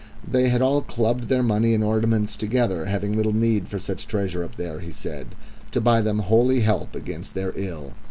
[0.27, 4.43] They had all clubbed their money and ornaments together, having little need for such treasure
[4.43, 5.35] up there, he said,
[5.69, 7.91] to buy them holy help against their ill.